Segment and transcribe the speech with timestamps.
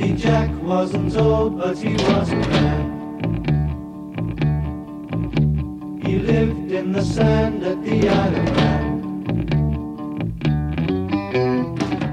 [0.00, 2.86] Happy Jack wasn't old, but he wasn't bad.
[6.02, 8.48] He lived in the sand at the island.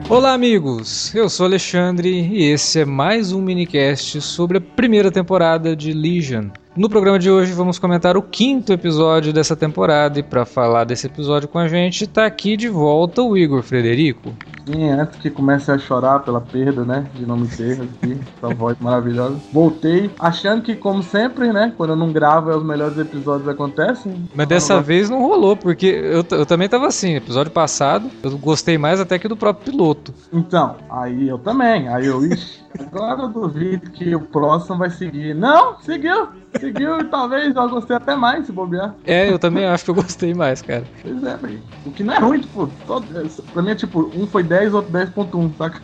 [0.09, 1.15] Olá, amigos!
[1.15, 6.49] Eu sou Alexandre e esse é mais um minicast sobre a primeira temporada de Legion.
[6.77, 11.07] No programa de hoje vamos comentar o quinto episódio dessa temporada e para falar desse
[11.07, 14.31] episódio com a gente está aqui de volta o Igor Frederico.
[14.63, 18.53] Sim, antes que comece a chorar pela perda, né, de não me ter aqui, essa
[18.53, 19.37] voz maravilhosa.
[19.51, 24.29] Voltei, achando que, como sempre, né, quando eu não gravo, os melhores episódios acontecem.
[24.35, 28.37] Mas dessa não vez não rolou, porque eu, eu também tava assim, episódio passado, eu
[28.37, 30.13] gostei mais até que do próprio piloto.
[30.31, 35.33] Então, aí eu também, aí eu, ixi, agora eu duvido que o próximo vai seguir.
[35.33, 36.29] Não, seguiu!
[36.59, 38.95] Seguiu e talvez eu gostei até mais se bobear.
[39.05, 40.83] É, eu também acho que eu gostei mais, cara.
[41.01, 41.61] Pois é, velho.
[41.85, 43.05] O que não é ruim, tipo, todo,
[43.53, 45.81] pra mim é tipo, um foi 10, outro 10.1, saca?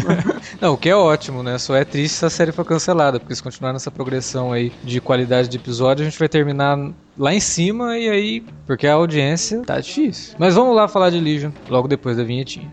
[0.60, 1.58] não, o que é ótimo, né?
[1.58, 5.00] Só é triste se a série for cancelada, porque se continuar nessa progressão aí de
[5.00, 6.78] qualidade de episódio, a gente vai terminar
[7.18, 10.34] lá em cima e aí, porque a audiência tá difícil.
[10.38, 12.72] Mas vamos lá falar de Legion logo depois da vinhetinha.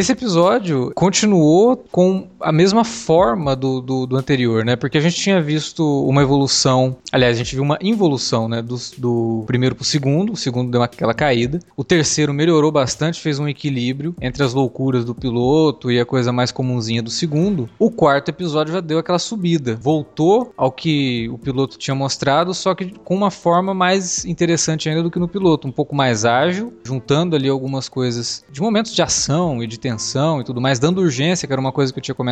[0.00, 4.76] Esse episódio continuou com a mesma forma do, do, do, anterior, né?
[4.76, 8.62] Porque a gente tinha visto uma evolução, aliás, a gente viu uma involução, né?
[8.62, 13.38] Do, do primeiro pro segundo, o segundo deu aquela caída, o terceiro melhorou bastante, fez
[13.38, 17.68] um equilíbrio entre as loucuras do piloto e a coisa mais comunzinha do segundo.
[17.78, 22.74] O quarto episódio já deu aquela subida, voltou ao que o piloto tinha mostrado, só
[22.74, 26.72] que com uma forma mais interessante ainda do que no piloto, um pouco mais ágil,
[26.84, 31.00] juntando ali algumas coisas de momentos de ação e de tensão e tudo mais, dando
[31.00, 32.29] urgência, que era uma coisa que eu tinha comentado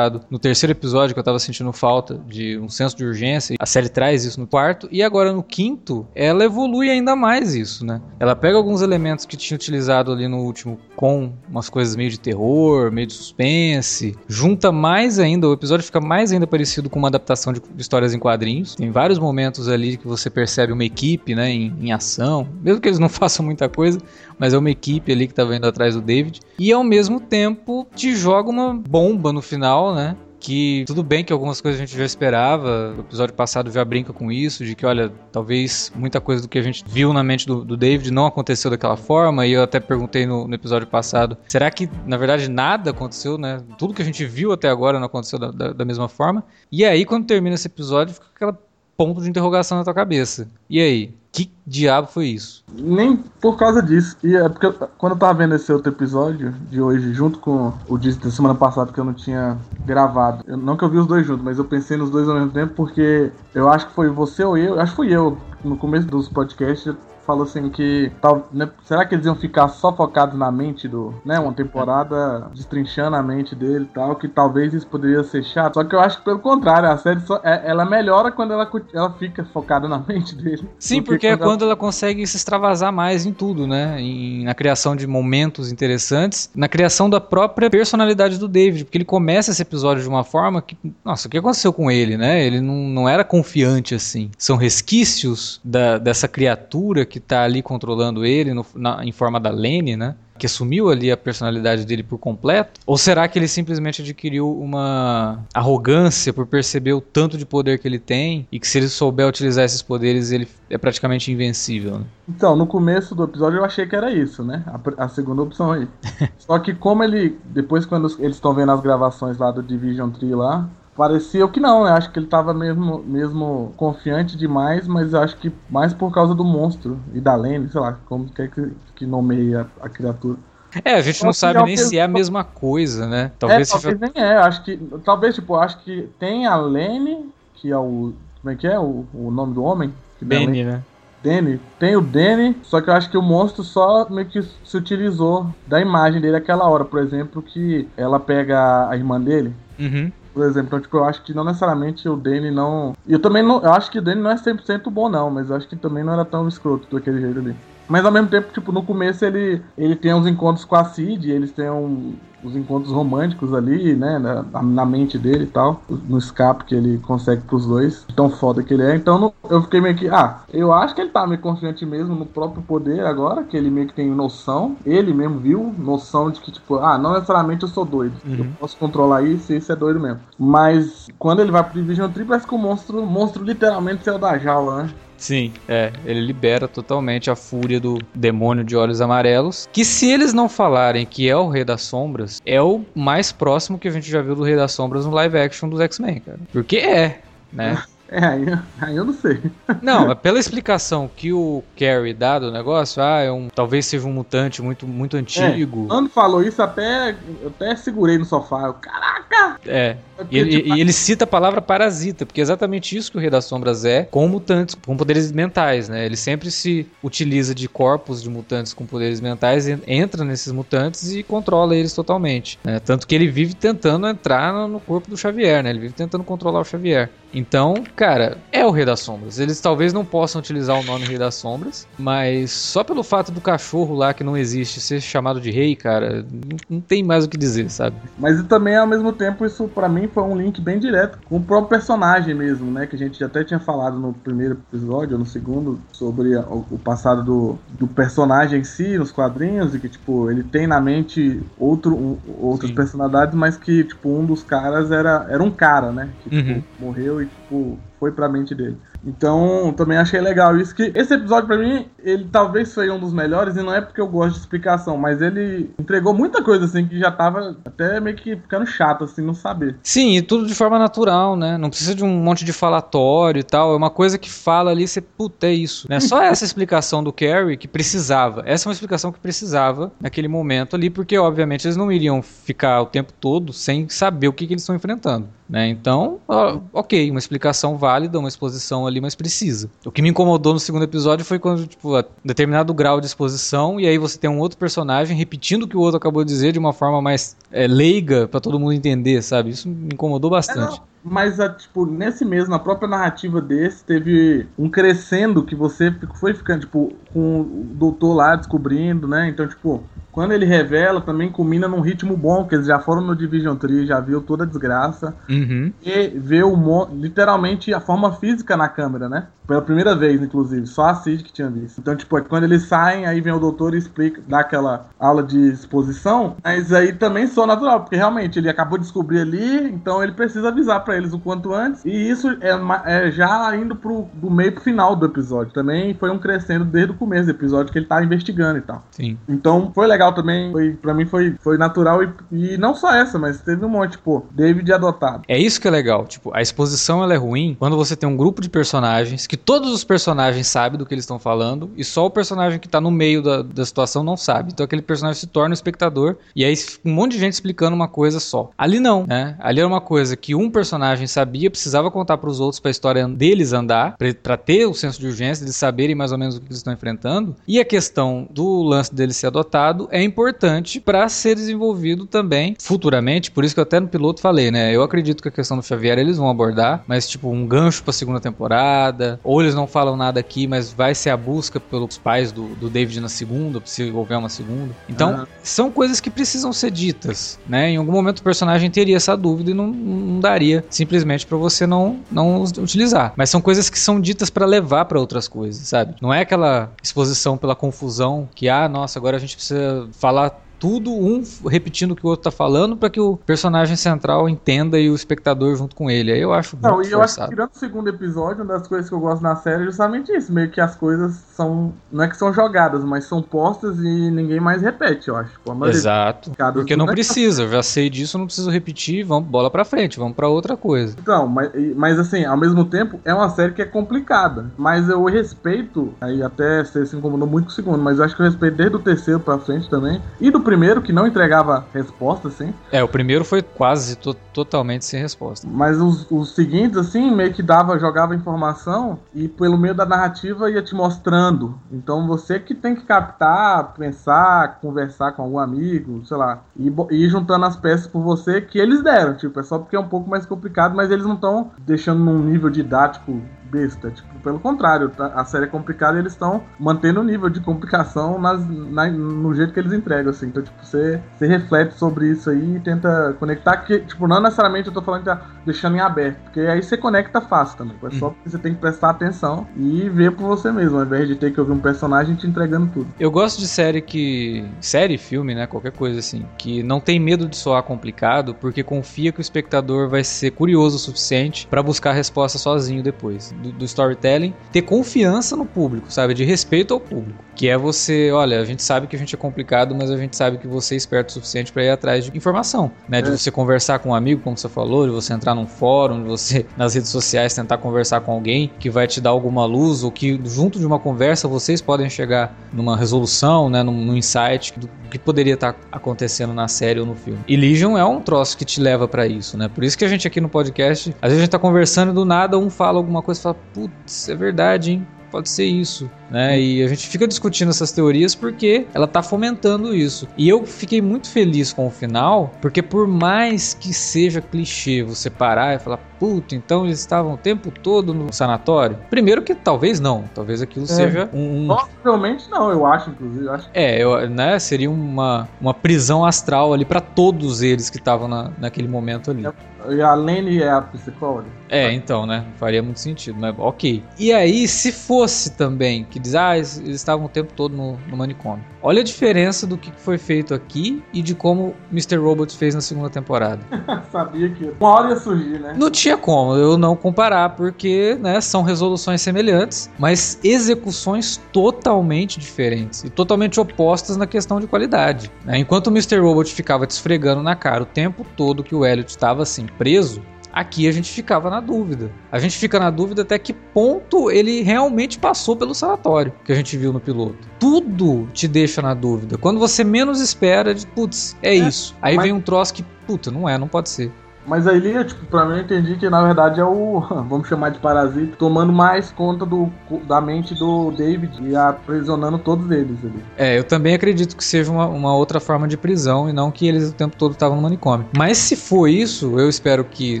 [0.30, 3.56] no terceiro episódio, que eu tava sentindo falta de um senso de urgência.
[3.58, 4.88] A série traz isso no quarto.
[4.90, 8.00] E agora no quinto, ela evolui ainda mais isso, né?
[8.18, 12.20] Ela pega alguns elementos que tinha utilizado ali no último com umas coisas meio de
[12.20, 17.08] terror, meio de suspense, junta mais ainda, o episódio fica mais ainda parecido com uma
[17.08, 18.74] adaptação de histórias em quadrinhos.
[18.74, 22.88] Tem vários momentos ali que você percebe uma equipe, né, em, em ação, mesmo que
[22.88, 23.98] eles não façam muita coisa,
[24.40, 26.40] mas é uma equipe ali que tá vendo atrás do David.
[26.58, 30.16] E ao mesmo tempo te joga uma bomba no final, né?
[30.40, 34.10] que tudo bem que algumas coisas a gente já esperava, o episódio passado já brinca
[34.10, 37.46] com isso, de que, olha, talvez muita coisa do que a gente viu na mente
[37.46, 41.36] do, do David não aconteceu daquela forma, e eu até perguntei no, no, episódio passado,
[41.46, 43.60] será que, na verdade, nada aconteceu, né?
[43.76, 46.86] Tudo que a gente viu até agora não aconteceu da, da, da mesma forma, e
[46.86, 48.58] aí, quando termina esse episódio, fica aquela
[48.96, 50.48] ponto de interrogação na tua cabeça.
[50.68, 51.14] E aí?
[51.32, 52.64] Que diabo foi isso?
[52.72, 54.16] Nem por causa disso.
[54.22, 57.96] E é porque quando eu tava vendo esse outro episódio de hoje, junto com o
[57.96, 60.44] de da semana passada que eu não tinha gravado.
[60.46, 62.50] Eu, não que eu vi os dois juntos, mas eu pensei nos dois ao mesmo
[62.50, 66.06] tempo porque eu acho que foi você ou eu, acho que fui eu, no começo
[66.06, 66.94] dos podcasts,
[67.30, 71.14] falou assim que tal, né, será que eles iam ficar só focados na mente do,
[71.24, 75.74] né, uma temporada destrinchando a mente dele e tal, que talvez isso poderia ser chato.
[75.74, 78.68] Só que eu acho que pelo contrário, a série só, é, ela melhora quando ela,
[78.92, 80.68] ela fica focada na mente dele.
[80.76, 81.72] Sim, porque é quando ela...
[81.72, 81.76] ela...
[81.76, 87.08] consegue se extravasar mais em tudo, né, em, na criação de momentos interessantes, na criação
[87.08, 91.28] da própria personalidade do David, porque ele começa esse episódio de uma forma que, nossa,
[91.28, 92.44] o que aconteceu com ele, né?
[92.44, 94.30] Ele não, não era confiante assim.
[94.36, 99.50] São resquícios da, dessa criatura que está ali controlando ele no, na, em forma da
[99.50, 100.14] Lene, né?
[100.38, 102.80] Que assumiu ali a personalidade dele por completo?
[102.86, 107.86] Ou será que ele simplesmente adquiriu uma arrogância por perceber o tanto de poder que
[107.86, 111.98] ele tem e que se ele souber utilizar esses poderes ele é praticamente invencível?
[111.98, 112.04] Né?
[112.26, 114.64] Então, no começo do episódio eu achei que era isso, né?
[114.66, 115.86] A, a segunda opção aí.
[116.38, 120.34] Só que como ele, depois quando eles estão vendo as gravações lá do Division Tree
[120.34, 120.68] lá,
[121.00, 121.92] Parecia que não, né?
[121.92, 126.44] Acho que ele tava mesmo, mesmo confiante demais, mas acho que mais por causa do
[126.44, 130.36] monstro e da Lene, sei lá, como quer que, que nomeia a, a criatura.
[130.84, 133.32] É, a gente não sabe nem se é a mesma coisa, né?
[133.38, 134.36] Talvez, é, talvez nem é.
[134.36, 134.76] Acho que.
[135.02, 138.12] Talvez, tipo, acho que tem a Lene, que é o.
[138.42, 138.78] Como é que é?
[138.78, 139.94] O, o nome do homem?
[140.20, 140.82] Benny, né?
[141.24, 141.58] Danny.
[141.78, 145.46] Tem o Danny, só que eu acho que o monstro só meio que se utilizou
[145.66, 146.84] da imagem dele aquela hora.
[146.84, 149.54] Por exemplo, que ela pega a irmã dele.
[149.78, 150.12] Uhum.
[150.32, 152.92] Por exemplo, então, tipo, eu acho que não necessariamente o Danny não.
[153.06, 153.62] E eu também não.
[153.62, 156.04] Eu acho que o Danny não é 100% bom, não, mas eu acho que também
[156.04, 157.56] não era tão escroto daquele jeito ali.
[157.90, 161.28] Mas ao mesmo tempo, tipo, no começo ele, ele tem uns encontros com a Cid,
[161.28, 166.16] eles têm um, os encontros românticos ali, né, na, na, mente dele e tal, no
[166.16, 168.94] escape que ele consegue pros dois, tão foda que ele é.
[168.94, 172.24] Então eu fiquei meio que, ah, eu acho que ele tá meio confiante mesmo no
[172.24, 176.52] próprio poder agora, que ele meio que tem noção, ele mesmo viu, noção de que,
[176.52, 178.36] tipo, ah, não necessariamente eu sou doido, uhum.
[178.38, 180.20] eu posso controlar isso e isso é doido mesmo.
[180.38, 184.18] Mas quando ele vai pro Division Tree, parece que o monstro, o monstro literalmente saiu
[184.18, 184.90] da jaula, né?
[185.20, 185.92] Sim, é.
[186.06, 189.68] Ele libera totalmente a fúria do demônio de olhos amarelos.
[189.70, 193.78] Que se eles não falarem que é o Rei das Sombras, é o mais próximo
[193.78, 196.38] que a gente já viu do Rei das Sombras no live action dos X-Men, cara.
[196.50, 197.20] Porque é,
[197.52, 197.82] né?
[198.10, 198.44] É, aí,
[198.80, 199.40] aí eu não sei.
[199.80, 204.06] Não, é pela explicação que o Carrie dá do negócio, ah, é um, talvez seja
[204.06, 205.84] um mutante muito, muito antigo.
[205.84, 208.62] É, quando falou isso, até, eu até segurei no sofá.
[208.66, 209.60] Eu, Caraca!
[209.64, 209.96] É.
[210.28, 213.30] e, ele, e, ele cita a palavra parasita, porque é exatamente isso que o Rei
[213.30, 216.04] das Sombras é com mutantes, com poderes mentais, né?
[216.04, 221.22] Ele sempre se utiliza de corpos de mutantes com poderes mentais, entra nesses mutantes e
[221.22, 222.58] controla eles totalmente.
[222.64, 222.80] Né?
[222.80, 225.70] Tanto que ele vive tentando entrar no corpo do Xavier, né?
[225.70, 227.08] Ele vive tentando controlar o Xavier.
[227.32, 229.38] Então, cara, é o Rei das Sombras.
[229.38, 233.40] Eles talvez não possam utilizar o nome Rei das Sombras, mas só pelo fato do
[233.40, 236.24] cachorro lá que não existe ser chamado de rei, cara,
[236.68, 237.96] não, tem mais o que dizer, sabe?
[238.18, 241.42] Mas também, ao mesmo tempo, isso para mim foi um link bem direto com o
[241.42, 242.86] próprio personagem mesmo, né?
[242.86, 247.22] Que a gente até tinha falado no primeiro episódio, ou no segundo, sobre o, passado
[247.22, 251.94] do, do personagem em si, nos quadrinhos, e que, tipo, ele tem na mente outro,
[251.94, 252.76] um, outras Sim.
[252.76, 256.10] personalidades, mas que, tipo, um dos caras era, era um cara, né?
[256.22, 256.62] Que, tipo, uhum.
[256.78, 258.80] morreu e, tipo, foi pra mente dele.
[259.04, 263.12] Então, também achei legal isso que esse episódio para mim, ele talvez foi um dos
[263.12, 266.86] melhores e não é porque eu gosto de explicação, mas ele entregou muita coisa assim
[266.86, 269.76] que já tava até meio que ficando chato assim, não saber.
[269.82, 271.56] Sim, e tudo de forma natural, né?
[271.56, 274.86] Não precisa de um monte de falatório e tal, é uma coisa que fala ali,
[274.86, 275.98] você, puta, é isso, né?
[276.00, 278.42] Só essa explicação do Carrie que precisava.
[278.44, 282.82] Essa é uma explicação que precisava naquele momento ali, porque obviamente eles não iriam ficar
[282.82, 285.68] o tempo todo sem saber o que, que eles estão enfrentando, né?
[285.68, 289.70] Então, ó, OK, uma explicação válida, uma exposição ali, mas precisa.
[289.84, 293.80] O que me incomodou no segundo episódio foi quando, tipo, a determinado grau de exposição,
[293.80, 296.52] e aí você tem um outro personagem repetindo o que o outro acabou de dizer
[296.52, 299.50] de uma forma mais é, leiga para todo mundo entender, sabe?
[299.50, 300.78] Isso me incomodou bastante.
[300.78, 306.34] É, mas, tipo, nesse mesmo, na própria narrativa desse, teve um crescendo que você foi
[306.34, 309.28] ficando, tipo, com o doutor lá descobrindo, né?
[309.28, 309.82] Então, tipo,
[310.12, 313.86] quando ele revela, também culmina num ritmo bom, que eles já foram no Division Tree,
[313.86, 315.14] já viu toda a desgraça.
[315.28, 315.72] Uhum.
[315.82, 319.28] E vê o literalmente a forma física na câmera, né?
[319.46, 320.66] Pela primeira vez, inclusive.
[320.66, 321.80] Só a Cid que tinha visto.
[321.80, 325.22] Então, tipo, é quando eles saem, aí vem o doutor e explica, dá aquela aula
[325.22, 326.36] de exposição.
[326.42, 330.48] Mas aí também sou natural, porque realmente ele acabou de descobrir ali, então ele precisa
[330.48, 331.84] avisar para eles o quanto antes.
[331.84, 332.50] E isso é,
[332.84, 335.52] é, já indo pro do meio pro final do episódio.
[335.52, 338.84] Também foi um crescendo desde o começo do episódio que ele tá investigando e tal.
[338.90, 339.16] Sim.
[339.28, 340.50] Então foi legal também.
[340.50, 342.02] Foi, pra mim foi, foi natural.
[342.02, 345.22] E, e não só essa, mas teve um monte, tipo, David adotado.
[345.28, 346.06] É isso que é legal.
[346.06, 349.72] Tipo, a exposição ela é ruim quando você tem um grupo de personagens que todos
[349.72, 352.90] os personagens sabem do que eles estão falando e só o personagem que tá no
[352.90, 354.50] meio da, da situação não sabe.
[354.52, 356.54] Então aquele personagem se torna o espectador e aí
[356.84, 358.50] um monte de gente explicando uma coisa só.
[358.58, 359.36] Ali não, né?
[359.38, 362.72] Ali era uma coisa que um personagem sabia, precisava contar para os outros para a
[362.72, 366.40] história deles andar, para ter o senso de urgência, de saberem mais ou menos o
[366.40, 367.36] que eles estão enfrentando.
[367.46, 373.30] E a questão do lance dele ser adotado é importante para ser desenvolvido também futuramente.
[373.30, 374.74] Por isso que eu até no piloto falei, né?
[374.74, 377.92] Eu acredito que a questão do Xavier eles vão abordar, mas tipo um gancho para
[377.92, 382.32] segunda temporada, ou eles não falam nada aqui, mas vai ser a busca pelos pais
[382.32, 384.74] do, do David na segunda, se houver uma segunda.
[384.88, 385.26] Então, uhum.
[385.42, 387.70] são coisas que precisam ser ditas, né?
[387.70, 391.66] Em algum momento o personagem teria essa dúvida e não, não daria simplesmente para você
[391.66, 393.12] não, não utilizar.
[393.16, 395.94] Mas são coisas que são ditas para levar para outras coisas, sabe?
[396.00, 400.92] Não é aquela exposição pela confusão que, ah, nossa, agora a gente precisa falar tudo,
[400.92, 404.90] um repetindo o que o outro tá falando, para que o personagem central entenda e
[404.90, 406.12] o espectador junto com ele.
[406.12, 408.68] Aí eu acho Não, muito e eu acho que tirando o segundo episódio, uma das
[408.68, 412.04] coisas que eu gosto na série é justamente isso, meio que as coisas são, não
[412.04, 415.30] é que são jogadas, mas são postas e ninguém mais repete, eu acho.
[415.66, 419.64] Exato, porque não é precisa, eu já sei disso, não preciso repetir, vamos bola para
[419.64, 420.94] frente, vamos para outra coisa.
[421.00, 425.02] Então, mas, mas assim, ao mesmo tempo, é uma série que é complicada, mas eu
[425.04, 428.26] respeito, aí até você se incomodou muito com o segundo, mas eu acho que eu
[428.26, 432.52] respeito desde o terceiro pra frente também, e do primeiro que não entregava resposta, assim.
[432.72, 435.46] É, o primeiro foi quase to totalmente sem resposta.
[435.48, 440.50] Mas os, os seguintes, assim, meio que dava, jogava informação e pelo meio da narrativa
[440.50, 441.56] ia te mostrando.
[441.70, 447.08] Então você que tem que captar, pensar, conversar com algum amigo, sei lá, e, ir
[447.08, 449.14] juntando as peças por você que eles deram.
[449.14, 452.18] Tipo, é só porque é um pouco mais complicado, mas eles não estão deixando num
[452.18, 453.90] nível didático besta.
[453.90, 455.06] Tipo, pelo contrário, tá?
[455.14, 459.34] a série é complicada e eles estão mantendo o nível de complicação nas, na, no
[459.34, 460.26] jeito que eles entregam, assim.
[460.26, 464.68] Então, tipo, você, você reflete sobre isso aí e tenta conectar, que, tipo, não necessariamente
[464.68, 467.76] eu tô falando que tá deixando em aberto, porque aí você conecta fácil também.
[467.82, 468.12] É só uhum.
[468.12, 471.32] porque você tem que prestar atenção e ver por você mesmo, ao invés de ter
[471.32, 472.88] que ouvir um personagem te entregando tudo.
[472.98, 474.44] Eu gosto de série que.
[474.60, 475.46] série, filme, né?
[475.46, 479.88] Qualquer coisa assim, que não tem medo de soar complicado, porque confia que o espectador
[479.88, 484.62] vai ser curioso o suficiente para buscar a resposta sozinho depois do, do, storytelling, ter
[484.62, 486.14] confiança no público, sabe?
[486.14, 487.24] De respeito ao público.
[487.34, 490.14] Que é você, olha, a gente sabe que a gente é complicado, mas a gente
[490.14, 493.00] sabe que você é esperto o suficiente para ir atrás de informação, né?
[493.00, 493.16] De é.
[493.16, 496.46] você conversar com um amigo, como você falou, de você entrar num fórum, de você
[496.56, 500.20] nas redes sociais tentar conversar com alguém que vai te dar alguma luz ou que
[500.24, 503.62] junto de uma conversa vocês podem chegar numa resolução, né?
[503.62, 507.20] Num, num insight do que poderia estar tá acontecendo na série ou no filme.
[507.26, 509.48] E Legion é um troço que te leva para isso, né?
[509.48, 511.94] Por isso que a gente aqui no podcast, às vezes a gente tá conversando e
[511.94, 514.86] do nada um fala alguma coisa e fala, putz, é verdade, hein?
[515.10, 516.40] Pode ser isso né?
[516.40, 520.08] E a gente fica discutindo essas teorias porque ela tá fomentando isso.
[520.16, 525.08] E eu fiquei muito feliz com o final, porque por mais que seja clichê você
[525.08, 528.78] parar e falar, puta, então eles estavam o tempo todo no sanatório.
[528.88, 530.68] Primeiro que talvez não, talvez aquilo é.
[530.68, 531.46] seja um.
[531.46, 533.26] Possivelmente não, eu acho, inclusive.
[533.26, 533.50] Eu acho.
[533.52, 538.30] É, eu, né, seria uma, uma prisão astral ali para todos eles que estavam na,
[538.38, 539.26] naquele momento ali.
[539.68, 541.26] E a Lene é a psicóloga?
[541.48, 542.24] É, então, né?
[542.36, 543.82] Faria muito sentido, mas ok.
[543.98, 547.96] E aí, se fosse também que diz, ah, eles, estavam o tempo todo no, no,
[547.96, 548.44] manicômio.
[548.62, 551.96] Olha a diferença do que foi feito aqui e de como Mr.
[551.96, 553.40] Robot fez na segunda temporada.
[553.90, 555.54] Sabia que uma hora ia surgir, né?
[555.56, 562.84] Não tinha como eu não comparar, porque né, são resoluções semelhantes, mas execuções totalmente diferentes
[562.84, 565.10] e totalmente opostas na questão de qualidade.
[565.24, 565.38] Né?
[565.38, 565.98] Enquanto o Mr.
[565.98, 570.02] Robot ficava te esfregando na cara o tempo todo que o Elliot estava assim preso,
[570.32, 571.90] Aqui a gente ficava na dúvida.
[572.10, 576.34] A gente fica na dúvida até que ponto ele realmente passou pelo sanatório que a
[576.34, 577.28] gente viu no piloto.
[577.38, 579.18] Tudo te deixa na dúvida.
[579.18, 581.74] Quando você menos espera, de putz, é, é isso.
[581.82, 582.04] Aí mas...
[582.04, 583.92] vem um troço que, puta, não é, não pode ser.
[584.30, 586.78] Mas aí, tipo, pra mim eu entendi que na verdade é o,
[587.10, 589.50] vamos chamar de parasita, tomando mais conta do,
[589.88, 593.02] da mente do David e aprisionando todos eles ali.
[593.16, 596.46] É, eu também acredito que seja uma, uma outra forma de prisão e não que
[596.46, 597.88] eles o tempo todo estavam no manicômio.
[597.96, 600.00] Mas se for isso, eu espero que.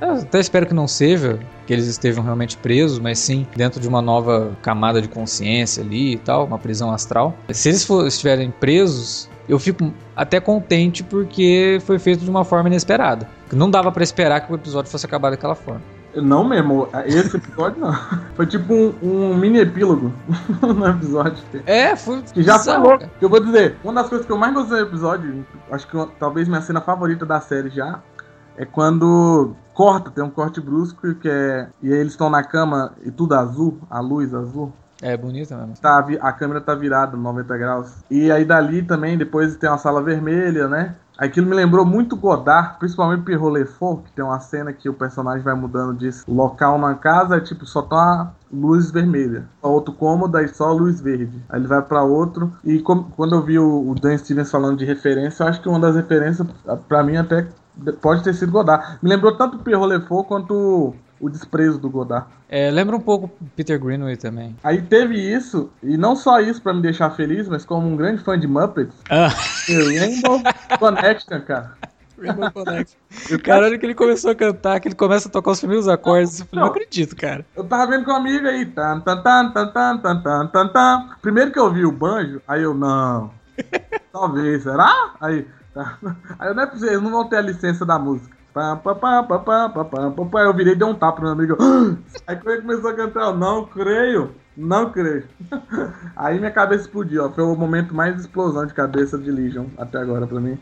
[0.00, 3.88] Eu até espero que não seja, que eles estejam realmente presos, mas sim dentro de
[3.88, 7.36] uma nova camada de consciência ali e tal, uma prisão astral.
[7.50, 12.68] Se eles for, estiverem presos, eu fico até contente porque foi feito de uma forma
[12.68, 13.28] inesperada.
[13.52, 15.82] Não dava para esperar que o episódio fosse acabar daquela forma.
[16.14, 17.92] Não mesmo, esse episódio não.
[18.34, 20.12] Foi tipo um, um mini epílogo
[20.62, 21.44] no episódio.
[21.66, 22.22] É, foi.
[22.22, 22.98] Que já falou.
[23.20, 26.48] Eu vou dizer, uma das coisas que eu mais gostei do episódio, acho que talvez
[26.48, 28.00] minha cena favorita da série já,
[28.56, 31.68] é quando corta, tem um corte brusco que é.
[31.82, 34.72] E aí eles estão na cama e tudo azul, a luz azul.
[35.02, 35.74] É bonita mesmo.
[35.80, 37.94] Tá, a câmera tá virada 90 graus.
[38.10, 40.94] E aí dali também, depois tem uma sala vermelha, né?
[41.18, 45.42] Aquilo me lembrou muito Godard, principalmente Pierrot Lefort, que tem uma cena que o personagem
[45.42, 49.48] vai mudando de local na casa, é tipo, só tá luz vermelha.
[49.62, 51.42] Outro cômodo, aí só luz verde.
[51.48, 52.52] Aí ele vai para outro.
[52.62, 55.80] E quando eu vi o, o Dan Stevens falando de referência, eu acho que uma
[55.80, 56.46] das referências,
[56.86, 57.46] para mim, até
[58.02, 58.98] pode ter sido Godard.
[59.02, 62.26] Me lembrou tanto Pierrot Lefort quanto o desprezo do Godard.
[62.48, 64.56] É, lembra um pouco Peter Greenway também.
[64.62, 68.22] Aí teve isso, e não só isso para me deixar feliz, mas como um grande
[68.22, 69.28] fã de Muppets, ah.
[69.68, 70.42] Rainbow
[70.78, 71.72] Connection, cara.
[72.18, 72.98] Rainbow Connection.
[73.42, 76.40] cara, olha que ele começou a cantar, que ele começa a tocar os primeiros acordes.
[76.40, 77.44] Eu falei, não, não acredito, cara.
[77.54, 78.64] Eu tava vendo com um amigo aí.
[78.66, 81.08] Tan, tan, tan, tan, tan, tan, tan, tan.
[81.20, 83.30] Primeiro que eu vi o banjo, aí eu, não.
[84.12, 85.14] Talvez, será?
[85.20, 85.98] Aí, tá.
[86.38, 88.35] Aí eu não é pra vocês, não vão ter a licença da música.
[90.46, 91.56] Eu virei e dei um tapa no meu amigo.
[92.26, 95.24] Aí quando ele começou a cantar, eu não creio, não creio.
[96.16, 97.30] Aí minha cabeça explodiu, ó.
[97.30, 100.58] Foi o momento mais explosão de cabeça de Legion até agora pra mim.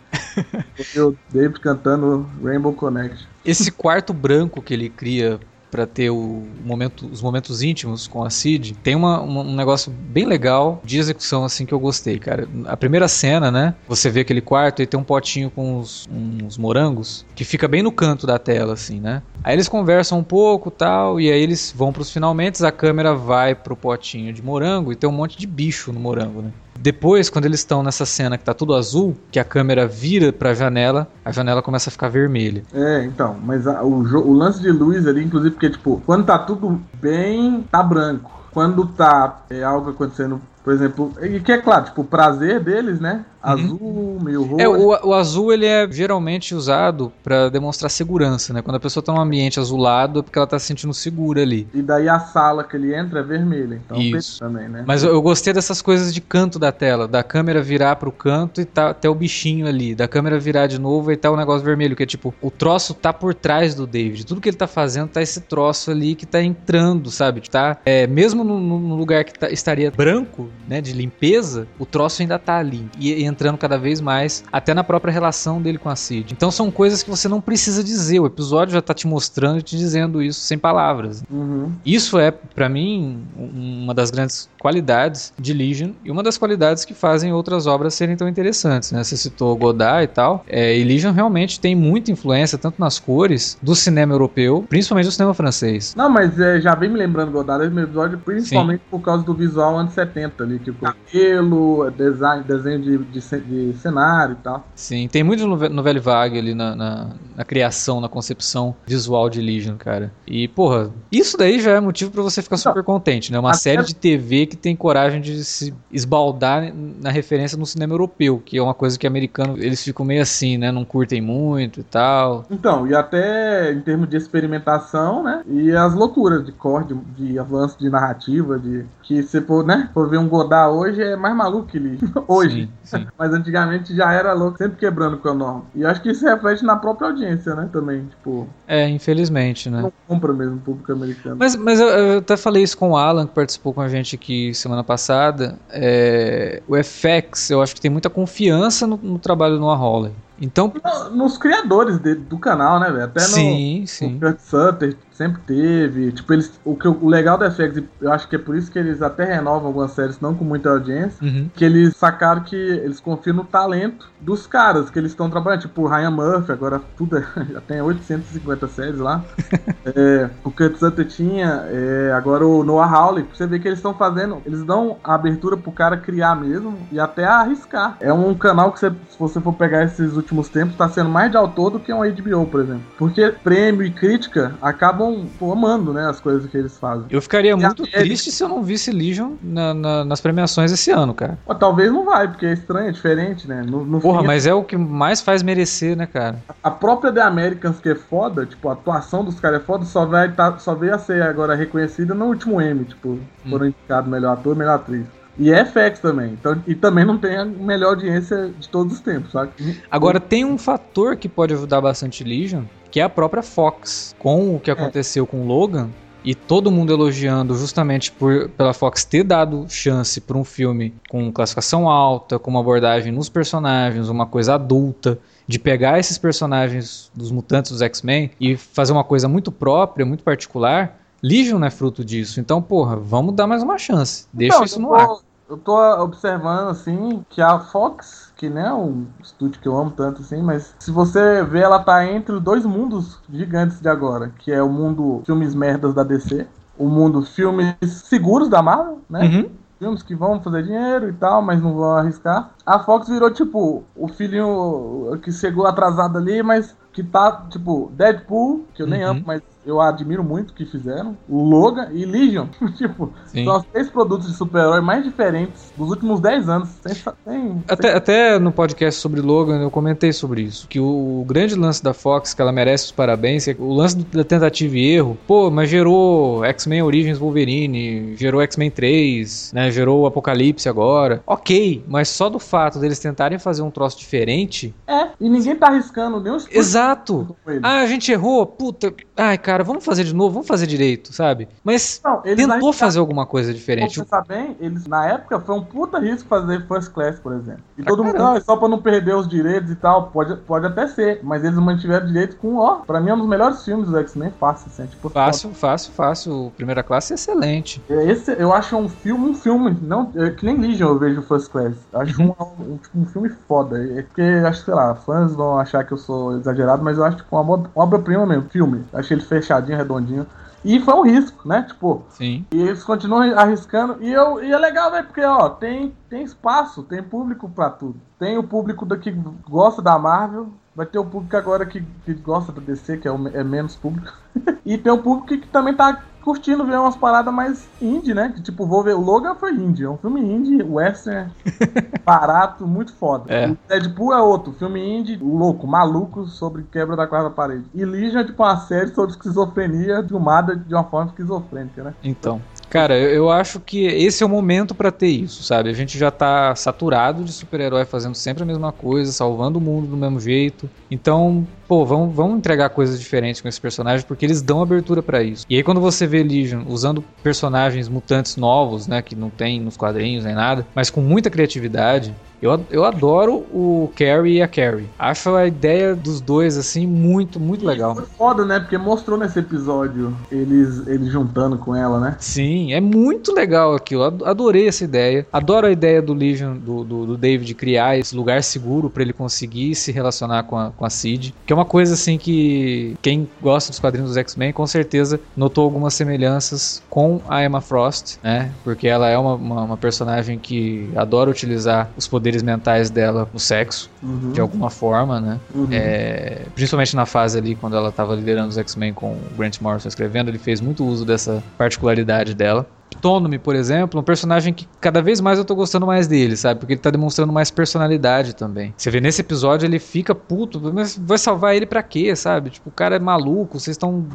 [0.98, 3.28] o David cantando Rainbow Connection.
[3.44, 5.38] Esse quarto branco que ele cria
[5.74, 9.90] para ter o momento, os momentos íntimos com a Cid, tem uma, uma, um negócio
[9.90, 12.48] bem legal de execução assim que eu gostei, cara.
[12.66, 13.74] A primeira cena, né?
[13.88, 17.82] Você vê aquele quarto e tem um potinho com uns, uns morangos que fica bem
[17.82, 19.20] no canto da tela, assim, né?
[19.42, 23.52] Aí eles conversam um pouco tal, e aí eles vão pros finalmente, a câmera vai
[23.52, 26.52] pro potinho de morango e tem um monte de bicho no morango, né?
[26.78, 30.54] Depois, quando eles estão nessa cena que tá tudo azul, que a câmera vira pra
[30.54, 32.62] janela, a janela começa a ficar vermelha.
[32.72, 36.38] É, então, mas a, o, o, lance de luz ali, inclusive, porque, tipo, quando tá
[36.38, 38.30] tudo bem, tá branco.
[38.52, 42.98] Quando tá é, algo acontecendo por exemplo, e que é claro, tipo, o prazer deles,
[42.98, 43.26] né?
[43.44, 43.52] Uhum.
[43.52, 44.60] Azul, meio roxo.
[44.60, 48.62] É, o, o, azul ele é geralmente usado para demonstrar segurança, né?
[48.62, 51.68] Quando a pessoa tá num ambiente azulado é porque ela tá se sentindo segura ali.
[51.74, 54.38] E daí a sala que ele entra é vermelha, então Isso.
[54.38, 54.84] também, né?
[54.86, 58.60] Mas eu, eu, gostei dessas coisas de canto da tela, da câmera virar pro canto
[58.60, 61.64] e tá até o bichinho ali, da câmera virar de novo e tá o negócio
[61.64, 64.24] vermelho, que é tipo, o troço tá por trás do David.
[64.24, 67.42] Tudo que ele tá fazendo tá esse troço ali que tá entrando, sabe?
[67.48, 72.22] Tá, é, mesmo no, no lugar que tá, estaria branco, né, de limpeza, o troço
[72.22, 75.88] ainda tá ali e, e, entrando cada vez mais até na própria relação dele com
[75.88, 76.32] a Cid.
[76.32, 79.62] Então são coisas que você não precisa dizer, o episódio já tá te mostrando e
[79.62, 81.22] te dizendo isso sem palavras.
[81.30, 81.72] Uhum.
[81.84, 86.94] Isso é para mim uma das grandes qualidades de Legion e uma das qualidades que
[86.94, 89.02] fazem outras obras serem tão interessantes, né?
[89.02, 93.58] Você citou Godard e tal, é, e Legion realmente tem muita influência tanto nas cores
[93.60, 95.94] do cinema europeu, principalmente do cinema francês.
[95.96, 98.86] Não, mas é, já vem me lembrando Godard esse episódio principalmente Sim.
[98.90, 103.72] por causa do visual anos 70 ali, que o cabelo, design, desenho de, de, de,
[103.74, 104.66] cenário e tal.
[104.74, 109.40] Sim, tem muito no Velho Vague ali na, na, na, criação, na concepção visual de
[109.40, 110.12] Legion, cara.
[110.26, 113.38] E, porra, isso daí já é motivo para você ficar super contente, né?
[113.38, 118.42] Uma série de TV que tem coragem de se esbaldar na referência no cinema europeu,
[118.44, 120.70] que é uma coisa que americano, eles ficam meio assim, né?
[120.70, 122.44] Não curtem muito e tal.
[122.50, 125.42] Então, e até em termos de experimentação, né?
[125.46, 129.88] E as loucuras de corte, de, de avanço de narrativa, de que se for, né,
[129.92, 132.68] for ver um Godard hoje é mais maluco que ele hoje.
[132.82, 133.06] Sim, sim.
[133.18, 135.64] Mas antigamente já era louco, sempre quebrando com a norma.
[135.74, 138.48] E acho que isso reflete na própria audiência, né, também, tipo...
[138.66, 139.82] É, infelizmente, né?
[139.82, 141.36] Não compra mesmo o público americano.
[141.38, 144.16] Mas, mas eu, eu, até falei isso com o Alan, que participou com a gente
[144.16, 145.56] aqui semana passada.
[145.70, 150.12] É, o FX, eu acho que tem muita confiança no, no trabalho do Noah Hawley.
[150.40, 150.72] Então,
[151.12, 153.04] nos criadores de, do canal, né, velho?
[153.04, 154.12] Até sim, no, sim.
[154.14, 156.12] no Kurt Sutter sempre teve.
[156.12, 158.78] Tipo, eles, o, que, o legal da FX, eu acho que é por isso que
[158.78, 161.48] eles até renovam algumas séries, não com muita audiência, uhum.
[161.54, 165.62] que eles sacaram que eles confiam no talento dos caras que eles estão trabalhando.
[165.62, 169.24] Tipo, o Ryan Murphy, agora tudo é, já tem 850 séries lá.
[169.86, 173.26] é, o Kurt Sutter tinha, é, agora o Noah Hawley.
[173.32, 176.98] Você vê que eles estão fazendo, eles dão a abertura pro cara criar mesmo e
[176.98, 177.96] até arriscar.
[178.00, 181.30] É um canal que você, se você for pegar esses últimos tempos, tá sendo mais
[181.30, 182.82] de autor do que um HBO, por exemplo.
[182.98, 185.03] Porque prêmio e crítica acabam
[185.38, 187.06] pô, amando, né, as coisas que eles fazem.
[187.10, 191.14] Eu ficaria muito triste se eu não visse Legion na, na, nas premiações esse ano,
[191.14, 191.38] cara.
[191.46, 193.62] Pô, talvez não vai, porque é estranho, é diferente, né?
[193.66, 196.42] No, no Porra, fim, mas é o que mais faz merecer, né, cara?
[196.62, 200.04] A própria The Americans, que é foda, tipo, a atuação dos caras é foda, só,
[200.04, 203.20] vai tá, só veio a ser agora reconhecida no último M, tipo, hum.
[203.50, 205.06] foram indicados melhor ator, melhor atriz.
[205.38, 206.32] E é FX também.
[206.32, 209.50] Então, e também não tem a melhor audiência de todos os tempos, sabe?
[209.90, 212.62] Agora, tem um fator que pode ajudar bastante Legion,
[212.94, 214.14] que é a própria Fox.
[214.20, 214.72] Com o que é.
[214.72, 215.26] aconteceu é.
[215.26, 215.90] com Logan,
[216.24, 221.32] e todo mundo elogiando justamente por, pela Fox ter dado chance para um filme com
[221.32, 227.32] classificação alta, com uma abordagem nos personagens, uma coisa adulta, de pegar esses personagens dos
[227.32, 230.96] mutantes dos X-Men e fazer uma coisa muito própria, muito particular.
[231.20, 232.38] Legion não é fruto disso.
[232.38, 234.28] Então, porra, vamos dar mais uma chance.
[234.32, 235.08] Deixa então, isso no ar.
[235.54, 239.92] Eu tô observando, assim, que a Fox, que não é um estúdio que eu amo
[239.92, 244.50] tanto assim, mas se você vê, ela tá entre dois mundos gigantes de agora, que
[244.50, 246.44] é o mundo filmes merdas da DC,
[246.76, 249.26] o mundo filmes seguros da Marvel, né?
[249.26, 249.50] Uhum.
[249.78, 252.50] Filmes que vão fazer dinheiro e tal, mas não vão arriscar.
[252.66, 258.64] A Fox virou, tipo, o filhinho que chegou atrasado ali, mas que tá, tipo, Deadpool,
[258.72, 259.10] que eu nem uhum.
[259.10, 261.16] amo, mas eu admiro muito o que fizeram.
[261.28, 262.46] Logan e Legion.
[262.76, 263.44] tipo, Sim.
[263.44, 266.68] são os três produtos de super-herói mais diferentes dos últimos 10 anos.
[266.82, 267.96] Sem, sem, até, sem...
[267.96, 270.68] até no podcast sobre Logan eu comentei sobre isso.
[270.68, 273.96] Que o, o, grande lance da Fox, que ela merece os parabéns, é o lance
[273.96, 275.18] da tentativa e erro.
[275.26, 279.70] Pô, mas gerou X-Men Origins Wolverine, gerou X-Men 3, né?
[279.70, 281.22] Gerou o Apocalipse agora.
[281.26, 284.74] Ok, mas só do fato deles tentarem fazer um troço diferente.
[284.86, 286.46] É, e ninguém tá arriscando nem os
[286.84, 287.36] Exato.
[287.62, 288.46] Ah, a gente errou.
[288.46, 288.92] Puta.
[289.16, 291.48] Ai, cara vamos fazer de novo, vamos fazer direito, sabe?
[291.62, 293.98] Mas não, tentou fazer alguma coisa diferente.
[293.98, 297.62] Você bem, eles na época foi um puta risco fazer First Class, por exemplo.
[297.78, 300.36] E ah, todo mundo, não, é só pra não perder os direitos e tal, pode,
[300.38, 303.64] pode até ser, mas eles mantiveram direito com, ó, pra mim é um dos melhores
[303.64, 305.60] filmes do X-Men, fácil, assim, tipo, Fácil, foda.
[305.60, 306.52] fácil, fácil.
[306.56, 307.82] Primeira classe é excelente.
[307.88, 311.22] É, esse, eu acho um filme, um filme, não, é, que nem Legion eu vejo
[311.22, 311.74] First Class.
[311.92, 312.34] Acho uhum.
[312.38, 313.78] um, um, tipo, um, filme foda.
[313.98, 317.18] É porque, acho, sei lá, fãs vão achar que eu sou exagerado, mas eu acho
[317.18, 318.84] tipo, uma, uma obra-prima mesmo, filme.
[318.92, 320.26] Achei ele fechadinho, redondinho.
[320.64, 321.62] E foi um risco, né?
[321.62, 322.46] Tipo, Sim.
[322.50, 323.98] e eles continuam arriscando.
[324.00, 328.00] E, eu, e é legal, velho, porque, ó, tem, tem espaço, tem público pra tudo.
[328.18, 329.10] Tem o público que
[329.46, 333.12] gosta da Marvel, vai ter o público agora que, que gosta da DC, que é,
[333.12, 334.10] o, é menos público.
[334.64, 338.32] e tem o público que, que também tá curtindo ver umas paradas mais indie, né?
[338.34, 338.94] Que tipo, vou ver.
[338.94, 341.30] O Logan foi indie, é um filme indie, western,
[342.04, 343.32] barato, muito foda.
[343.32, 343.50] É.
[343.50, 347.64] O Deadpool é outro, filme indie, louco, maluco, sobre quebra da quarta parede.
[347.74, 351.94] E Legion é tipo uma série sobre esquizofrenia filmada de uma forma esquizofrênica, né?
[352.02, 352.40] Então.
[352.74, 355.70] Cara, eu, eu acho que esse é o momento pra ter isso, sabe?
[355.70, 359.86] A gente já tá saturado de super-herói fazendo sempre a mesma coisa, salvando o mundo
[359.86, 360.68] do mesmo jeito.
[360.90, 365.22] Então, pô, vamos, vamos entregar coisas diferentes com esses personagens porque eles dão abertura pra
[365.22, 365.46] isso.
[365.48, 369.76] E aí quando você vê Legion usando personagens mutantes novos, né, que não tem nos
[369.76, 374.88] quadrinhos nem nada, mas com muita criatividade, eu, eu adoro o Carrie e a Carrie.
[374.98, 377.94] Acho a ideia dos dois, assim, muito, muito legal.
[377.94, 378.60] Foi foda, né?
[378.60, 382.16] Porque mostrou nesse episódio eles, eles juntando com ela, né?
[382.18, 384.04] Sim, é muito legal aquilo.
[384.04, 385.26] Ad- Adorei essa ideia.
[385.32, 389.12] Adoro a ideia do Legion, do, do, do David criar esse lugar seguro pra ele
[389.12, 391.34] conseguir se relacionar com a, com a Cid.
[391.46, 395.64] Que é uma coisa assim que quem gosta dos quadrinhos dos X-Men com certeza notou
[395.64, 398.50] algumas semelhanças com a Emma Frost, né?
[398.62, 403.38] Porque ela é uma, uma, uma personagem que adora utilizar os poderes mentais dela no
[403.38, 404.32] sexo, Uhum.
[404.32, 405.40] de alguma forma, né?
[405.54, 405.68] Uhum.
[405.70, 409.88] É, principalmente na fase ali, quando ela estava liderando os X-Men com o Grant Morrison
[409.88, 412.66] escrevendo, ele fez muito uso dessa particularidade dela.
[413.00, 416.60] Tommy, por exemplo, um personagem que cada vez mais eu tô gostando mais dele, sabe?
[416.60, 418.74] Porque ele tá demonstrando mais personalidade também.
[418.76, 422.50] Você vê nesse episódio, ele fica puto, mas vai salvar ele pra quê, sabe?
[422.50, 424.06] Tipo, o cara é maluco, vocês estão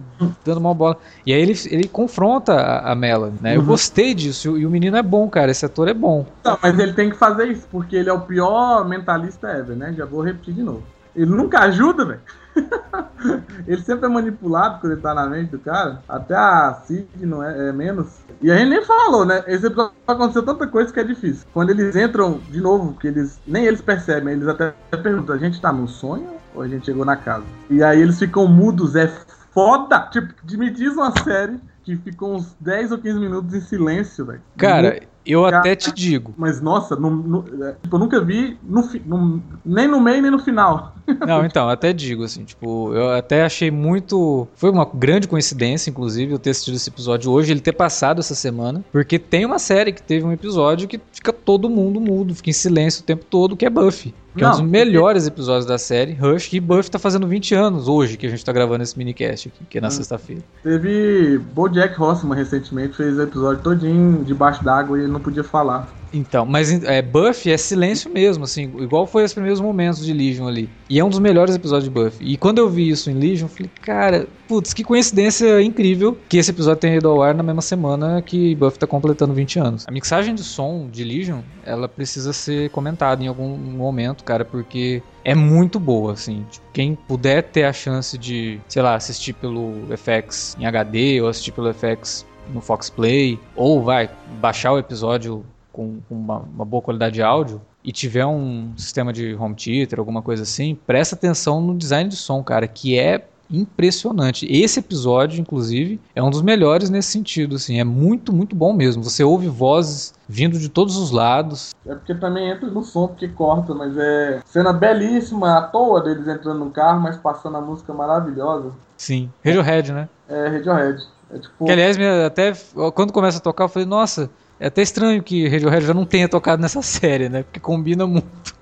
[0.44, 0.98] dando mal bola.
[1.26, 3.56] E aí ele, ele confronta a, a Melanie, né?
[3.56, 3.68] Eu Uhum.
[3.68, 6.26] gostei disso, e o menino é bom, cara, esse ator é bom.
[6.44, 9.94] Não, mas ele tem que fazer isso, porque ele é o pior mentalista ever, né?
[9.94, 10.84] Já vou repetir de novo.
[11.15, 12.22] Ele nunca ajuda, velho.
[13.68, 16.04] ele sempre é manipulado quando ele tá na mente do cara.
[16.08, 18.08] Até a Cid não é, é menos.
[18.41, 19.43] E a gente nem falou, né?
[19.47, 21.45] Esse episódio aconteceu tanta coisa que é difícil.
[21.54, 25.60] Quando eles entram de novo, que eles nem eles percebem, eles até perguntam: a gente
[25.60, 27.43] tá num sonho ou a gente chegou na casa?
[27.69, 29.08] E aí eles ficam mudos, é
[29.52, 30.08] foda.
[30.12, 34.41] Tipo, me diz uma série que ficou uns 10 ou 15 minutos em silêncio, velho.
[34.58, 35.60] Cara, eu Cara.
[35.60, 36.34] até te digo.
[36.38, 40.32] Mas nossa, no- no- é, tipo, eu nunca vi no, no- nem no meio nem
[40.32, 40.96] no final.
[41.28, 44.48] Não, então, eu até digo, assim, tipo, eu até achei muito.
[44.56, 48.36] Foi uma grande coincidência, inclusive, eu ter assistido esse episódio hoje, ele ter passado essa
[48.36, 52.50] semana, porque tem uma série que teve um episódio que fica todo mundo mudo, fica
[52.50, 54.13] em silêncio o tempo todo, que é Buffy.
[54.38, 57.54] Que é um Não, dos melhores episódios da série, Rush, e Buffy tá fazendo 20
[57.56, 59.92] anos hoje que a gente tá gravando esse minicast aqui, que é na Hum.
[59.92, 60.44] sexta-feira.
[60.63, 65.98] Teve Bojack Horseman recentemente, fez o episódio todinho debaixo d'água e ele não podia falar.
[66.13, 70.48] Então, mas é, Buffy é silêncio mesmo, assim, igual foi os primeiros momentos de Legion
[70.48, 70.69] ali.
[70.89, 72.34] E é um dos melhores episódios de Buffy.
[72.34, 76.38] E quando eu vi isso em Legion, eu falei, cara, putz, que coincidência incrível que
[76.38, 79.86] esse episódio tenha ido ao ar na mesma semana que Buffy tá completando 20 anos.
[79.88, 85.04] A mixagem de som de Legion, ela precisa ser comentada em algum momento, cara, porque
[85.24, 86.45] é muito boa, assim.
[86.50, 91.30] Tipo, quem puder ter a chance de, sei lá, assistir pelo FX em HD ou
[91.30, 96.65] assistir pelo FX no Fox Play, ou vai baixar o episódio com com uma, uma
[96.65, 101.15] boa qualidade de áudio e tiver um sistema de home theater, alguma coisa assim, presta
[101.15, 104.45] atenção no design de som, cara, que é impressionante.
[104.49, 109.03] Esse episódio, inclusive, é um dos melhores nesse sentido, assim, é muito, muito bom mesmo.
[109.03, 111.73] Você ouve vozes vindo de todos os lados.
[111.86, 116.27] É porque também entra no som, porque corta, mas é cena belíssima, à toa deles
[116.27, 118.71] entrando no carro, mas passando a música maravilhosa.
[118.95, 120.10] Sim, Radiohead, né?
[120.27, 121.08] É Radiohead.
[121.32, 121.65] É tipo.
[121.65, 122.53] Que aliás, até
[122.93, 124.29] quando começa a tocar, eu falei, nossa,
[124.60, 127.43] é até estranho que Radiohead já não tenha tocado nessa série, né?
[127.43, 128.54] Porque combina muito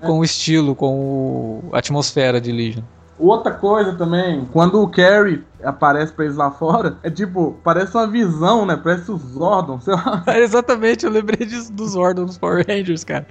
[0.00, 2.82] com o estilo, com o- a atmosfera de Legion.
[3.18, 8.06] Outra coisa também, quando o Carrie aparece pra eles lá fora, é tipo, parece uma
[8.06, 8.76] visão, né?
[8.76, 10.22] Parece os Zordon, sei lá.
[10.36, 13.26] Exatamente, eu lembrei disso dos Ordens dos Power Rangers, cara.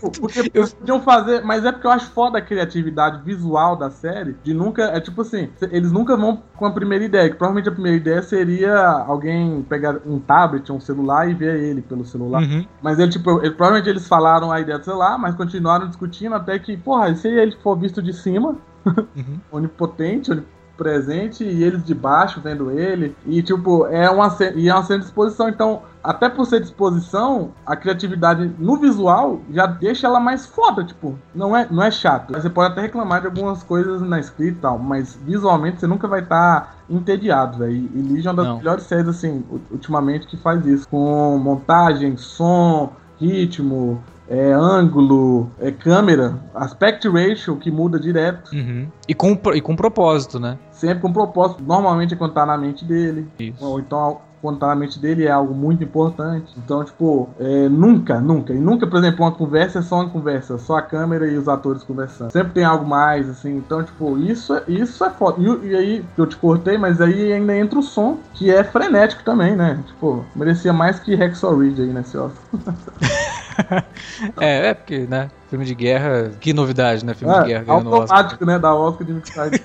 [0.00, 4.36] Porque eles podiam fazer, mas é porque eu acho foda a criatividade visual da série,
[4.42, 7.72] de nunca, é tipo assim, eles nunca vão com a primeira ideia, que provavelmente a
[7.72, 12.42] primeira ideia seria alguém pegar um tablet, um celular e ver ele pelo celular.
[12.42, 12.64] Uhum.
[12.82, 16.58] Mas ele, tipo, ele- provavelmente eles falaram a ideia do celular, mas continuaram discutindo até
[16.58, 19.38] que, porra, e se ele for visto de cima, Uhum.
[19.50, 24.82] onipotente, onipresente, e eles de baixo vendo ele, e tipo, é uma, e é uma
[24.84, 30.06] cena de exposição, então, até por ser de exposição, a criatividade no visual já deixa
[30.06, 32.32] ela mais foda, tipo, não é, não é chato.
[32.32, 36.06] Você pode até reclamar de algumas coisas na escrita e tal, mas visualmente você nunca
[36.06, 37.74] vai estar entediado, velho.
[37.74, 42.92] E Legion é uma das melhores séries, assim, ultimamente, que faz isso, com montagem, som,
[43.20, 48.52] ritmo, é, ângulo, é, câmera, aspect ratio que muda direto.
[48.52, 48.88] Uhum.
[49.08, 50.58] E, com, e com propósito, né?
[50.70, 51.62] Sempre com propósito.
[51.62, 53.26] Normalmente é quando tá na mente dele.
[53.38, 53.64] Isso.
[53.64, 56.52] Ou então quando tá na mente dele é algo muito importante.
[56.56, 58.52] Então, tipo, é, nunca, nunca.
[58.52, 61.48] E nunca, por exemplo, uma conversa é só uma conversa, só a câmera e os
[61.48, 62.32] atores conversando.
[62.32, 63.56] Sempre tem algo mais, assim.
[63.56, 65.40] Então, tipo, isso, é, isso é foda.
[65.40, 69.22] E, e aí, eu te cortei, mas aí ainda entra o som, que é frenético
[69.24, 69.78] também, né?
[69.86, 72.42] Tipo, merecia mais que Hacksaw Ridge aí nesse Oscar.
[74.40, 75.30] é, é porque, né?
[75.48, 77.14] Filme de guerra, que novidade, né?
[77.14, 78.58] Filme é, de guerra ganhando automático, né?
[78.58, 79.60] Da Oscar de mixagem.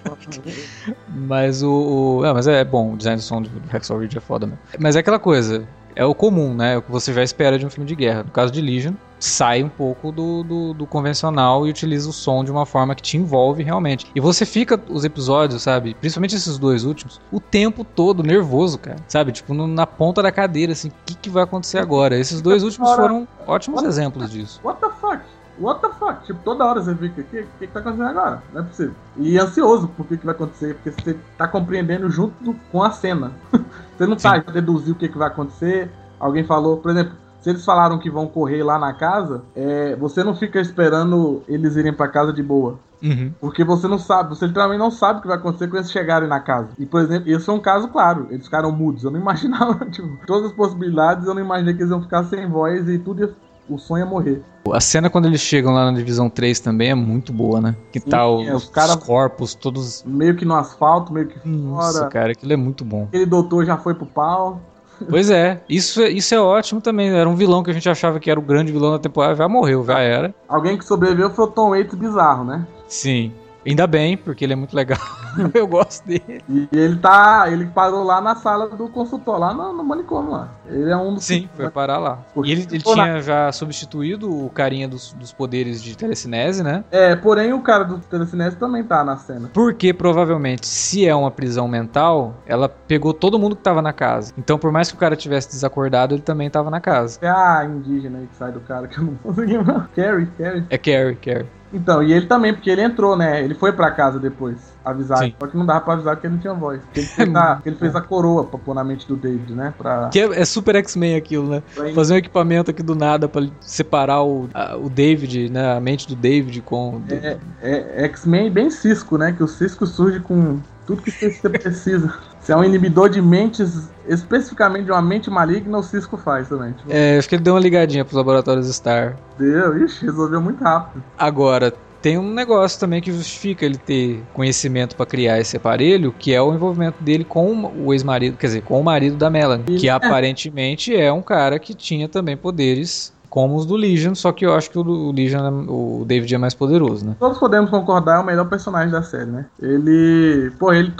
[1.09, 4.21] mas o, o, é, mas é bom, o design do som do Hacksaw Ridge é
[4.21, 4.59] foda mesmo.
[4.79, 6.73] Mas é aquela coisa, é o comum, né?
[6.73, 8.23] É o que você já espera de um filme de guerra.
[8.23, 12.43] No caso de Legion, sai um pouco do, do, do, convencional e utiliza o som
[12.43, 14.05] de uma forma que te envolve realmente.
[14.13, 15.95] E você fica os episódios, sabe?
[15.95, 18.97] Principalmente esses dois últimos, o tempo todo nervoso, cara.
[19.07, 19.31] Sabe?
[19.31, 22.17] Tipo, no, na ponta da cadeira, assim, o que, que vai acontecer agora?
[22.17, 24.59] Esses dois últimos foram ótimos exemplos disso.
[24.63, 25.21] What the fuck?
[25.59, 26.25] What the fuck?
[26.25, 28.43] Tipo, toda hora você fica, o que, que, que tá acontecendo agora?
[28.53, 28.95] Não é possível.
[29.17, 33.31] E ansioso por que, que vai acontecer, porque você tá compreendendo junto com a cena.
[33.95, 35.91] você não tá a deduzir o que, que vai acontecer.
[36.19, 40.23] Alguém falou, por exemplo, se eles falaram que vão correr lá na casa, é, você
[40.23, 42.79] não fica esperando eles irem pra casa de boa.
[43.03, 43.33] Uhum.
[43.41, 46.29] Porque você não sabe, você literalmente não sabe o que vai acontecer quando eles chegarem
[46.29, 46.69] na casa.
[46.79, 48.27] E, por exemplo, esse é um caso claro.
[48.29, 49.03] Eles ficaram mudos.
[49.03, 52.47] Eu não imaginava, tipo, todas as possibilidades, eu não imaginei que eles iam ficar sem
[52.47, 53.35] voz e tudo ia
[53.69, 54.41] o sonho é morrer.
[54.71, 57.75] A cena quando eles chegam lá na divisão 3 também é muito boa, né?
[57.91, 60.03] Que Sim, tá os, os, cara, os corpos todos.
[60.05, 62.09] Meio que no asfalto, meio que Nossa, fora.
[62.09, 63.03] cara, aquilo é muito bom.
[63.03, 64.61] Aquele doutor já foi pro pau.
[65.09, 67.09] Pois é, isso, é, isso é ótimo também.
[67.09, 69.49] Era um vilão que a gente achava que era o grande vilão da temporada, já
[69.49, 70.33] morreu, já era.
[70.47, 72.65] Alguém que sobreviveu foi o Tom Waits bizarro, né?
[72.87, 73.33] Sim.
[73.65, 74.99] Ainda bem, porque ele é muito legal.
[75.53, 76.43] eu gosto dele.
[76.49, 77.45] E ele tá.
[77.47, 80.49] Ele parou lá na sala do consultor, lá no, no manicômio lá.
[80.67, 81.23] Ele é um dos.
[81.23, 82.19] Sim, foi parar lá.
[82.33, 86.83] Porque e ele, ele tinha já substituído o carinha dos, dos poderes de telecinese, né?
[86.91, 89.49] É, porém o cara do telecinese também tá na cena.
[89.53, 94.33] Porque provavelmente, se é uma prisão mental, ela pegou todo mundo que tava na casa.
[94.37, 97.19] Então, por mais que o cara tivesse desacordado, ele também tava na casa.
[97.21, 99.53] É a indígena aí que sai do cara que eu não consegui.
[99.95, 100.65] Carrie, Carrie.
[100.69, 101.62] É Carrie, Carrie.
[101.73, 103.43] Então, e ele também, porque ele entrou, né?
[103.43, 105.17] Ele foi pra casa depois avisar.
[105.19, 105.33] Sim.
[105.39, 106.81] Só que não dava pra avisar porque ele não tinha voz.
[106.83, 109.73] Porque ele fez, a, ele fez a coroa pra pôr na mente do David, né?
[109.77, 110.09] Pra...
[110.09, 111.63] Que é, é super X-Men aquilo, né?
[111.95, 115.75] Fazer um equipamento aqui do nada pra separar o, a, o David, né?
[115.75, 117.01] A mente do David com.
[117.09, 119.31] É, é X-Men bem Cisco, né?
[119.31, 122.13] Que o Cisco surge com tudo que você precisa.
[122.43, 126.73] Se é um inibidor de mentes, especificamente de uma mente maligna, o Cisco faz também.
[126.73, 126.91] Tipo...
[126.91, 129.15] É, acho que ele deu uma ligadinha pros laboratórios Star.
[129.39, 131.01] Deu, ixi, resolveu muito rápido.
[131.17, 136.33] Agora, tem um negócio também que justifica ele ter conhecimento para criar esse aparelho, que
[136.33, 139.87] é o envolvimento dele com o ex-marido, quer dizer, com o marido da Melanie, que
[139.87, 139.91] é.
[139.91, 144.53] aparentemente é um cara que tinha também poderes como os do Legion, só que eu
[144.53, 147.15] acho que o Legion, o David é mais poderoso, né?
[147.19, 149.47] Todos podemos concordar, é o melhor personagem da série, né?
[149.59, 150.51] Ele.
[150.59, 150.93] Pô, ele.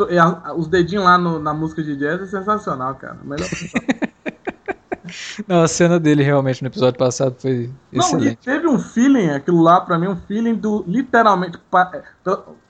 [0.58, 3.20] Os dedinhos lá no, na música de jazz é sensacional, cara.
[3.24, 3.48] O melhor.
[5.48, 8.40] Não, a cena dele realmente no episódio passado foi Não, excelente.
[8.42, 11.60] e teve um feeling, aquilo lá pra mim, um feeling do literalmente.
[11.94, 12.02] É,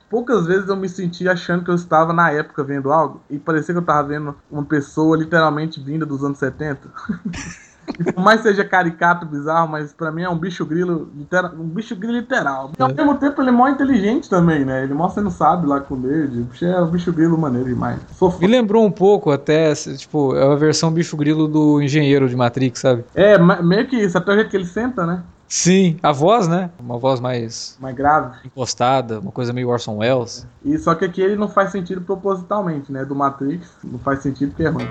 [0.10, 3.73] poucas vezes eu me senti achando que eu estava na época vendo algo e parecia
[3.73, 6.82] que eu estava vendo uma pessoa literalmente vinda dos anos 70.
[8.13, 11.10] Por mais seja caricato, bizarro, mas pra mim é um bicho grilo,
[11.58, 12.72] um bicho grilo literal.
[12.78, 12.93] E ao é.
[12.93, 14.84] mesmo tempo ele é mó inteligente também, né?
[14.84, 16.48] Ele mostra não sabe lá com o dedo.
[16.62, 18.00] É um bicho grilo maneiro demais.
[18.17, 22.36] Sou Me lembrou um pouco até, tipo, é a versão bicho grilo do engenheiro de
[22.36, 23.04] Matrix, sabe?
[23.13, 25.24] É, meio que isso, até o jeito que ele senta, né?
[25.48, 26.72] Sim, a voz, né?
[26.80, 27.78] Uma voz mais.
[27.80, 28.38] Mais grave.
[28.43, 30.48] Impostada, uma coisa meio Orson Welles.
[30.65, 33.06] E só que aqui ele não faz sentido propositalmente, né?
[33.06, 34.88] Do Matrix, não faz sentido porque é ruim.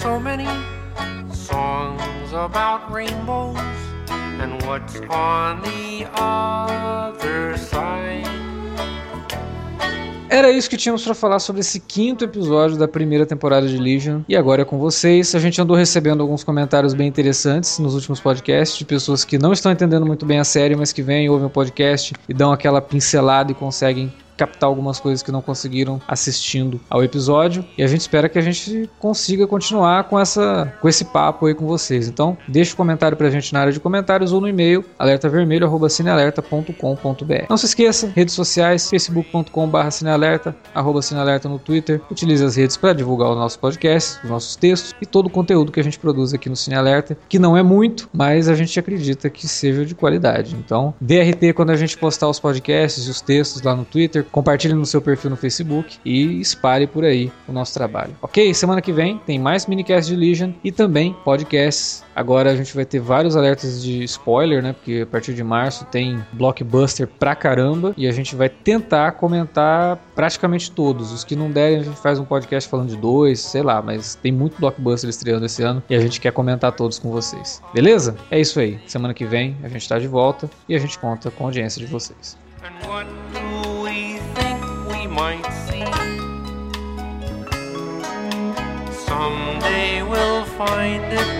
[0.00, 0.46] So many
[1.32, 3.58] songs about rainbows?
[4.40, 8.26] And what's on the other side?
[10.28, 14.22] Era isso que tínhamos para falar sobre esse quinto episódio da primeira temporada de Legion.
[14.26, 15.34] E agora é com vocês.
[15.34, 19.52] A gente andou recebendo alguns comentários bem interessantes nos últimos podcasts de pessoas que não
[19.52, 22.80] estão entendendo muito bem a série, mas que vêm, ouvem o podcast e dão aquela
[22.80, 24.10] pincelada e conseguem
[24.42, 27.64] captar algumas coisas que não conseguiram assistindo ao episódio.
[27.78, 31.54] E a gente espera que a gente consiga continuar com, essa, com esse papo aí
[31.54, 32.08] com vocês.
[32.08, 37.46] Então, deixa o um comentário pra gente na área de comentários ou no e-mail alertavermelho.cinealerta.com.br.
[37.48, 42.00] Não se esqueça, redes sociais, facebook.com.br cinealerta, arroba cinealerta no Twitter.
[42.10, 45.70] Utilize as redes para divulgar os nossos podcasts, os nossos textos e todo o conteúdo
[45.70, 49.28] que a gente produz aqui no Cinealerta, que não é muito, mas a gente acredita
[49.30, 50.56] que seja de qualidade.
[50.56, 54.74] Então, DRT quando a gente postar os podcasts e os textos lá no Twitter, compartilhe
[54.74, 58.16] no seu perfil no Facebook e espalhe por aí o nosso trabalho.
[58.22, 58.52] Ok?
[58.54, 62.02] Semana que vem tem mais minicast de Legion e também podcasts.
[62.16, 64.72] Agora a gente vai ter vários alertas de spoiler, né?
[64.72, 69.98] Porque a partir de março tem blockbuster pra caramba e a gente vai tentar comentar
[70.14, 71.12] praticamente todos.
[71.12, 74.14] Os que não derem, a gente faz um podcast falando de dois, sei lá, mas
[74.14, 77.62] tem muito blockbuster estreando esse ano e a gente quer comentar todos com vocês.
[77.74, 78.16] Beleza?
[78.30, 78.80] É isso aí.
[78.86, 81.80] Semana que vem a gente tá de volta e a gente conta com a audiência
[81.80, 82.36] de vocês.
[85.12, 85.84] Might see?
[89.06, 91.30] Someday we'll find it,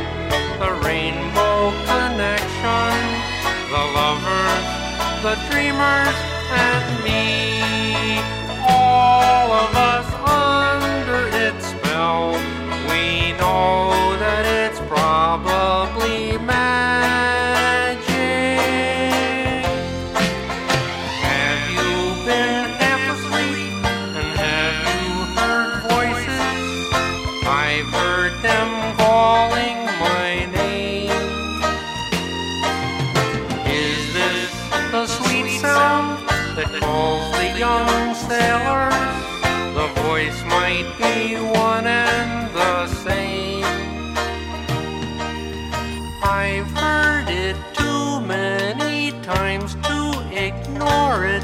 [0.61, 2.93] the rainbow connection,
[3.73, 4.67] the lovers,
[5.25, 6.17] the dreamers,
[6.53, 8.21] and me.
[8.69, 12.33] All of us under its spell,
[12.91, 15.82] we know that it's probably
[27.85, 31.11] I've heard them calling my name.
[33.67, 34.53] Is this
[34.93, 38.89] the sweet sound that calls the young sailor?
[39.75, 43.65] The voice might be one and the same.
[46.23, 51.43] I've heard it too many times to ignore it.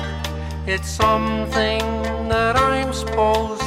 [0.68, 1.80] It's something
[2.28, 3.57] that I'm supposed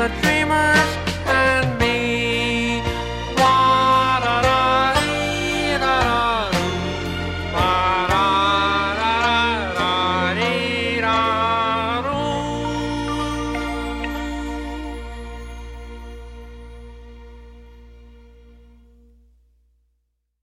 [0.00, 0.89] rainbow connection,